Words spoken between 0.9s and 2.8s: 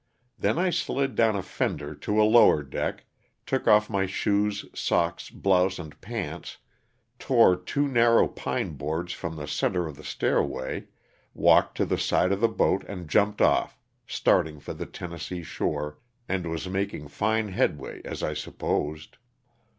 down a fender to a lower